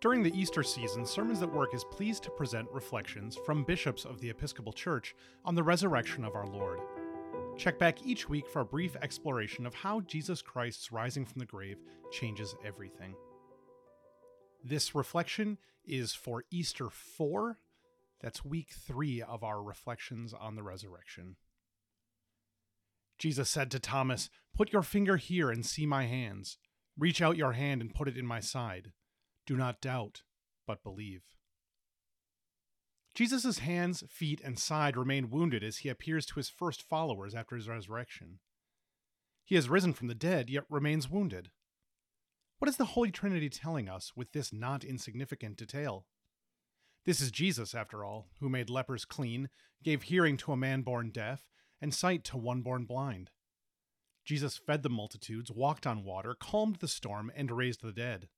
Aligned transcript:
During 0.00 0.22
the 0.22 0.38
Easter 0.38 0.62
season, 0.62 1.04
Sermons 1.04 1.40
That 1.40 1.52
Work 1.52 1.74
is 1.74 1.82
pleased 1.82 2.22
to 2.22 2.30
present 2.30 2.68
reflections 2.70 3.36
from 3.44 3.64
bishops 3.64 4.04
of 4.04 4.20
the 4.20 4.30
Episcopal 4.30 4.72
Church 4.72 5.16
on 5.44 5.56
the 5.56 5.62
resurrection 5.64 6.24
of 6.24 6.36
our 6.36 6.46
Lord. 6.46 6.78
Check 7.56 7.80
back 7.80 8.06
each 8.06 8.28
week 8.28 8.48
for 8.48 8.60
a 8.60 8.64
brief 8.64 8.94
exploration 9.02 9.66
of 9.66 9.74
how 9.74 10.00
Jesus 10.02 10.40
Christ's 10.40 10.92
rising 10.92 11.26
from 11.26 11.40
the 11.40 11.46
grave 11.46 11.78
changes 12.12 12.54
everything. 12.64 13.16
This 14.62 14.94
reflection 14.94 15.58
is 15.84 16.14
for 16.14 16.44
Easter 16.48 16.90
4. 16.90 17.58
That's 18.20 18.44
week 18.44 18.70
3 18.70 19.22
of 19.22 19.42
our 19.42 19.60
reflections 19.60 20.32
on 20.32 20.54
the 20.54 20.62
resurrection. 20.62 21.34
Jesus 23.18 23.50
said 23.50 23.68
to 23.72 23.80
Thomas, 23.80 24.30
Put 24.56 24.72
your 24.72 24.82
finger 24.82 25.16
here 25.16 25.50
and 25.50 25.66
see 25.66 25.86
my 25.86 26.06
hands. 26.06 26.56
Reach 26.96 27.20
out 27.20 27.36
your 27.36 27.52
hand 27.54 27.80
and 27.80 27.92
put 27.92 28.06
it 28.06 28.16
in 28.16 28.26
my 28.26 28.38
side. 28.38 28.92
Do 29.48 29.56
not 29.56 29.80
doubt, 29.80 30.24
but 30.66 30.82
believe. 30.82 31.22
Jesus' 33.14 33.60
hands, 33.60 34.04
feet, 34.06 34.42
and 34.44 34.58
side 34.58 34.94
remain 34.94 35.30
wounded 35.30 35.64
as 35.64 35.78
he 35.78 35.88
appears 35.88 36.26
to 36.26 36.34
his 36.34 36.50
first 36.50 36.86
followers 36.86 37.34
after 37.34 37.56
his 37.56 37.66
resurrection. 37.66 38.40
He 39.46 39.54
has 39.54 39.70
risen 39.70 39.94
from 39.94 40.08
the 40.08 40.14
dead, 40.14 40.50
yet 40.50 40.64
remains 40.68 41.08
wounded. 41.08 41.48
What 42.58 42.68
is 42.68 42.76
the 42.76 42.92
Holy 42.92 43.10
Trinity 43.10 43.48
telling 43.48 43.88
us 43.88 44.12
with 44.14 44.32
this 44.32 44.52
not 44.52 44.84
insignificant 44.84 45.56
detail? 45.56 46.04
This 47.06 47.22
is 47.22 47.30
Jesus, 47.30 47.74
after 47.74 48.04
all, 48.04 48.28
who 48.40 48.50
made 48.50 48.68
lepers 48.68 49.06
clean, 49.06 49.48
gave 49.82 50.02
hearing 50.02 50.36
to 50.36 50.52
a 50.52 50.58
man 50.58 50.82
born 50.82 51.08
deaf, 51.10 51.48
and 51.80 51.94
sight 51.94 52.22
to 52.24 52.36
one 52.36 52.60
born 52.60 52.84
blind. 52.84 53.30
Jesus 54.26 54.58
fed 54.58 54.82
the 54.82 54.90
multitudes, 54.90 55.50
walked 55.50 55.86
on 55.86 56.04
water, 56.04 56.36
calmed 56.38 56.80
the 56.80 56.86
storm, 56.86 57.32
and 57.34 57.50
raised 57.50 57.80
the 57.80 57.92
dead. 57.92 58.28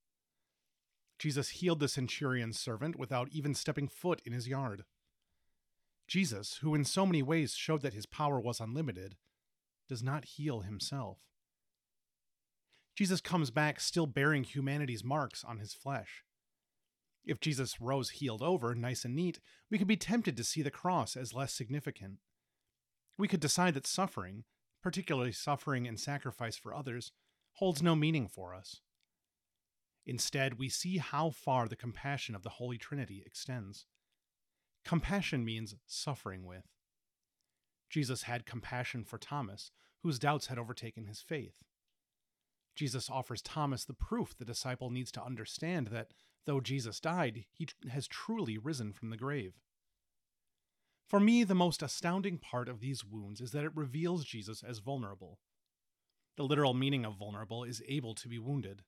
Jesus 1.21 1.51
healed 1.51 1.81
the 1.81 1.89
centurion's 1.89 2.59
servant 2.59 2.99
without 2.99 3.29
even 3.31 3.55
stepping 3.55 3.89
foot 3.89 4.23
in 4.25 4.33
his 4.33 4.49
yard. 4.49 4.85
Jesus, 6.09 6.61
who 6.63 6.75
in 6.75 6.87
so 6.87 7.05
many 7.05 7.23
ways 7.23 7.53
showed 7.53 7.83
that 7.83 7.93
his 7.93 8.07
power 8.07 8.41
was 8.41 8.59
unlimited, 8.59 9.17
does 9.87 10.03
not 10.03 10.25
heal 10.25 10.61
himself. 10.61 11.19
Jesus 12.97 13.21
comes 13.21 13.51
back 13.51 13.81
still 13.81 14.07
bearing 14.07 14.45
humanity's 14.45 15.05
marks 15.05 15.45
on 15.45 15.59
his 15.59 15.75
flesh. 15.75 16.25
If 17.23 17.39
Jesus 17.39 17.83
rose 17.83 18.11
healed 18.11 18.41
over, 18.41 18.75
nice 18.75 19.05
and 19.05 19.15
neat, 19.15 19.41
we 19.71 19.77
could 19.77 19.87
be 19.87 19.99
tempted 19.99 20.39
to 20.39 20.45
see 20.45 20.63
the 20.63 20.71
cross 20.71 21.17
as 21.19 21.35
less 21.35 21.53
significant. 21.53 22.15
We 23.19 23.29
could 23.29 23.41
decide 23.41 23.75
that 23.75 23.87
suffering, 23.87 24.45
particularly 24.83 25.33
suffering 25.33 25.87
and 25.87 26.01
sacrifice 26.01 26.57
for 26.57 26.75
others, 26.75 27.13
holds 27.57 27.83
no 27.83 27.95
meaning 27.95 28.27
for 28.27 28.55
us. 28.55 28.81
Instead, 30.07 30.59
we 30.59 30.69
see 30.69 30.99
how 30.99 31.31
far 31.31 31.69
the 31.69 31.77
compassion 31.77 32.35
of 32.35 32.43
the 32.43 32.51
Holy 32.51 32.79
Trinity 32.79 33.23
extends. 33.25 33.87
Compassion 34.85 35.45
means 35.45 35.75
suffering 35.87 36.45
with. 36.45 36.65
Jesus 37.91 38.23
had 38.23 38.47
compassion 38.47 39.05
for 39.05 39.19
Thomas, 39.19 39.73
whose 40.03 40.19
doubts 40.19 40.47
had 40.47 40.59
overtaken 40.59 41.05
his 41.05 41.21
faith. 41.21 41.63
Jesus 42.75 43.11
offers 43.11 43.43
Thomas 43.43 43.85
the 43.85 43.93
proof 43.93 44.35
the 44.37 44.45
disciple 44.45 44.91
needs 44.91 45.11
to 45.13 45.23
understand 45.23 45.89
that 45.89 46.13
though 46.47 46.61
Jesus 46.61 47.01
died, 47.01 47.45
he 47.53 47.69
has 47.91 48.09
truly 48.09 48.57
risen 48.57 48.93
from 48.93 49.11
the 49.11 49.17
grave. 49.17 49.55
For 51.07 51.21
me, 51.21 51.43
the 51.43 51.55
most 51.55 51.83
astounding 51.83 52.39
part 52.39 52.69
of 52.69 52.81
these 52.81 53.05
wounds 53.05 53.41
is 53.41 53.51
that 53.51 53.65
it 53.65 53.77
reveals 53.77 54.25
Jesus 54.25 54.63
as 54.63 54.79
vulnerable. 54.79 55.41
The 56.37 56.45
literal 56.45 56.73
meaning 56.73 57.05
of 57.05 57.19
vulnerable 57.19 57.65
is 57.65 57.83
able 57.89 58.15
to 58.15 58.29
be 58.29 58.39
wounded. 58.39 58.83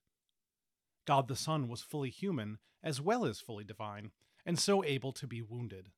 God 1.05 1.27
the 1.27 1.35
Son 1.35 1.67
was 1.67 1.81
fully 1.81 2.09
human 2.09 2.57
as 2.83 3.01
well 3.01 3.25
as 3.25 3.39
fully 3.39 3.63
divine, 3.63 4.11
and 4.45 4.59
so 4.59 4.83
able 4.83 5.13
to 5.13 5.27
be 5.27 5.41
wounded. 5.41 5.91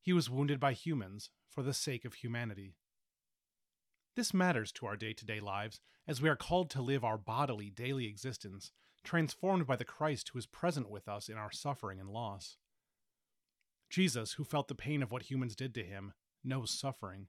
He 0.00 0.12
was 0.12 0.30
wounded 0.30 0.58
by 0.58 0.72
humans 0.72 1.30
for 1.48 1.62
the 1.62 1.74
sake 1.74 2.04
of 2.04 2.14
humanity. 2.14 2.74
This 4.16 4.34
matters 4.34 4.72
to 4.72 4.86
our 4.86 4.96
day 4.96 5.12
to 5.12 5.24
day 5.24 5.40
lives 5.40 5.80
as 6.06 6.20
we 6.20 6.28
are 6.28 6.36
called 6.36 6.70
to 6.70 6.82
live 6.82 7.04
our 7.04 7.18
bodily 7.18 7.70
daily 7.70 8.06
existence, 8.06 8.72
transformed 9.04 9.66
by 9.66 9.76
the 9.76 9.84
Christ 9.84 10.30
who 10.30 10.38
is 10.38 10.46
present 10.46 10.90
with 10.90 11.08
us 11.08 11.28
in 11.28 11.36
our 11.36 11.52
suffering 11.52 12.00
and 12.00 12.10
loss. 12.10 12.56
Jesus, 13.90 14.32
who 14.32 14.44
felt 14.44 14.68
the 14.68 14.74
pain 14.74 15.02
of 15.02 15.12
what 15.12 15.24
humans 15.30 15.54
did 15.54 15.74
to 15.74 15.84
him, 15.84 16.12
knows 16.42 16.70
suffering. 16.70 17.28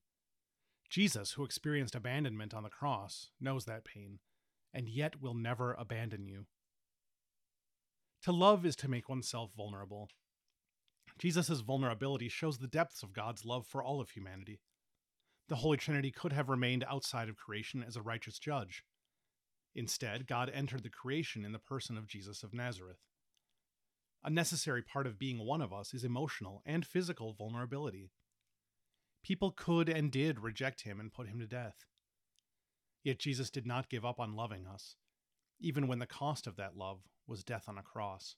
Jesus, 0.89 1.33
who 1.33 1.43
experienced 1.43 1.95
abandonment 1.95 2.53
on 2.53 2.63
the 2.63 2.69
cross, 2.69 3.29
knows 3.39 3.65
that 3.65 3.85
pain, 3.85 4.19
and 4.73 4.87
yet 4.87 5.21
will 5.21 5.33
never 5.33 5.73
abandon 5.73 6.25
you. 6.25 6.45
To 8.23 8.31
love 8.31 8.65
is 8.65 8.75
to 8.77 8.89
make 8.89 9.09
oneself 9.09 9.51
vulnerable. 9.55 10.09
Jesus' 11.19 11.59
vulnerability 11.59 12.29
shows 12.29 12.57
the 12.57 12.67
depths 12.67 13.03
of 13.03 13.13
God's 13.13 13.45
love 13.45 13.67
for 13.67 13.83
all 13.83 13.99
of 13.99 14.11
humanity. 14.11 14.61
The 15.49 15.57
Holy 15.57 15.77
Trinity 15.77 16.09
could 16.09 16.31
have 16.31 16.49
remained 16.49 16.85
outside 16.87 17.27
of 17.27 17.35
creation 17.35 17.83
as 17.85 17.95
a 17.95 18.01
righteous 18.01 18.39
judge. 18.39 18.83
Instead, 19.75 20.25
God 20.25 20.49
entered 20.53 20.83
the 20.83 20.89
creation 20.89 21.43
in 21.43 21.51
the 21.51 21.59
person 21.59 21.97
of 21.97 22.07
Jesus 22.07 22.43
of 22.43 22.53
Nazareth. 22.53 22.99
A 24.23 24.29
necessary 24.29 24.81
part 24.81 25.05
of 25.05 25.19
being 25.19 25.45
one 25.45 25.61
of 25.61 25.73
us 25.73 25.93
is 25.93 26.05
emotional 26.05 26.61
and 26.65 26.85
physical 26.85 27.33
vulnerability. 27.33 28.11
People 29.21 29.51
could 29.51 29.89
and 29.89 30.11
did 30.11 30.39
reject 30.39 30.83
him 30.83 30.99
and 30.99 31.11
put 31.11 31.27
him 31.27 31.39
to 31.39 31.47
death. 31.47 31.85
Yet 33.03 33.19
Jesus 33.19 33.49
did 33.49 33.65
not 33.65 33.89
give 33.89 34.05
up 34.05 34.19
on 34.19 34.35
loving 34.35 34.65
us, 34.65 34.95
even 35.59 35.87
when 35.87 35.99
the 35.99 36.05
cost 36.05 36.47
of 36.47 36.55
that 36.57 36.77
love 36.77 37.01
was 37.27 37.43
death 37.43 37.65
on 37.67 37.77
a 37.77 37.83
cross. 37.83 38.35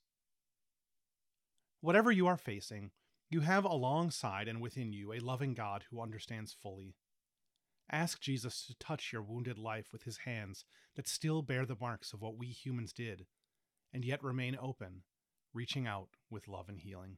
Whatever 1.81 2.11
you 2.11 2.27
are 2.27 2.37
facing, 2.37 2.91
you 3.29 3.41
have 3.41 3.65
alongside 3.65 4.47
and 4.47 4.61
within 4.61 4.93
you 4.93 5.13
a 5.13 5.19
loving 5.19 5.53
God 5.53 5.85
who 5.89 6.01
understands 6.01 6.55
fully. 6.61 6.95
Ask 7.91 8.19
Jesus 8.21 8.65
to 8.65 8.75
touch 8.75 9.11
your 9.11 9.21
wounded 9.21 9.57
life 9.57 9.89
with 9.91 10.03
his 10.03 10.17
hands 10.17 10.65
that 10.95 11.07
still 11.07 11.41
bear 11.41 11.65
the 11.65 11.77
marks 11.79 12.13
of 12.13 12.21
what 12.21 12.37
we 12.37 12.47
humans 12.47 12.93
did, 12.93 13.25
and 13.93 14.03
yet 14.03 14.23
remain 14.23 14.57
open, 14.59 15.03
reaching 15.53 15.85
out 15.85 16.09
with 16.29 16.47
love 16.47 16.69
and 16.69 16.79
healing. 16.79 17.17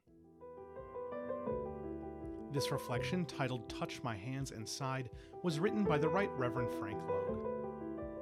This 2.51 2.71
reflection, 2.71 3.25
titled 3.25 3.69
Touch 3.69 4.01
My 4.03 4.15
Hands 4.15 4.51
and 4.51 4.67
Side, 4.67 5.09
was 5.43 5.59
written 5.59 5.83
by 5.83 5.97
the 5.97 6.09
Right 6.09 6.31
Reverend 6.37 6.73
Frank 6.73 6.99
Logue. 7.07 7.56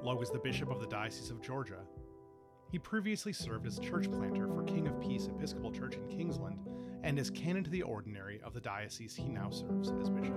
Logue 0.06 0.22
is 0.22 0.30
the 0.30 0.40
Bishop 0.40 0.70
of 0.70 0.80
the 0.80 0.88
Diocese 0.88 1.32
of 1.32 1.42
Georgia 1.42 1.80
he 2.72 2.80
previously 2.80 3.32
served 3.32 3.66
as 3.68 3.80
church 3.80 4.12
planter 4.12 4.48
for 4.48 4.64
King 4.64 4.88
of 4.88 5.00
Peace 5.00 5.28
Episcopal 5.28 5.72
Church 5.72 5.96
in 5.96 6.08
Kingsland 6.10 6.60
and 7.04 7.18
as 7.20 7.30
canon 7.30 7.64
to 7.64 7.70
the 7.70 7.84
ordinary 7.84 8.42
of 8.44 8.54
the 8.54 8.60
diocese 8.60 9.16
he 9.16 9.30
now 9.30 9.50
serves 9.50 9.92
as 10.02 10.10
bishop. 10.10 10.36